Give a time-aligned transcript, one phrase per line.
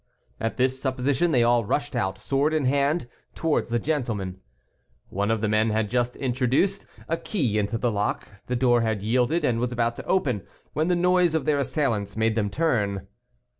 [0.39, 4.39] At this supposition they all rushed out, sword in hand, towards the gentlemen.
[5.09, 9.03] One of the men had just introduced a key into the lock; the door had
[9.03, 10.41] yielded and was about to open,
[10.73, 13.07] when the noise of their assailants made them turn.